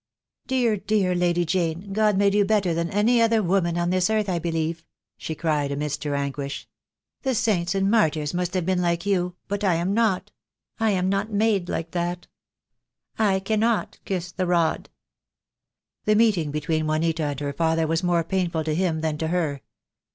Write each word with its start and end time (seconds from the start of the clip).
"Dear, 0.47 0.77
dear 0.77 1.13
Lady 1.13 1.45
Jane, 1.45 1.93
God 1.93 2.17
made 2.17 2.33
you 2.33 2.43
better 2.43 2.73
than 2.73 2.89
any 2.89 3.21
other 3.21 3.43
woman 3.43 3.77
on 3.77 3.91
this 3.91 4.09
earth, 4.09 4.29
I 4.29 4.39
believe," 4.39 4.83
she 5.15 5.35
cried 5.35 5.71
amidst 5.71 6.03
her 6.05 6.15
anguish. 6.15 6.67
"The 7.21 7.35
saints 7.35 7.75
and 7.75 7.87
martyrs 7.91 8.33
must 8.33 8.55
have 8.55 8.65
The 8.65 8.73
Day 8.73 8.75
will 8.77 8.77
come. 8.77 8.81
/. 8.81 8.81
8 8.81 8.81
ii4 8.81 8.81
THE 8.81 8.87
DAY 8.87 8.87
WILL 8.87 8.95
c0^. 8.95 8.95
been 8.95 8.95
like 8.95 9.05
you, 9.05 9.35
but 9.47 9.63
I 9.63 9.73
am 9.75 9.93
not. 9.93 10.31
I 10.79 10.89
am 10.89 11.07
not 11.09 11.31
made 11.31 11.69
like 11.69 11.91
that! 11.91 12.25
I 13.19 13.39
cannot 13.41 13.99
kiss 14.03 14.31
the 14.31 14.47
rod." 14.47 14.89
The 16.05 16.15
meeting 16.15 16.49
between 16.49 16.87
Juanita 16.87 17.25
and 17.25 17.39
her 17.39 17.53
father 17.53 17.85
was 17.85 18.01
more 18.01 18.23
painful 18.23 18.63
to 18.63 18.73
him 18.73 19.01
than 19.01 19.19
to 19.19 19.27
her. 19.27 19.61